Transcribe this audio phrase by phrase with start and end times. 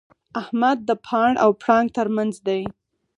[0.41, 2.61] احمد د پاڼ او پړانګ تر منځ دی.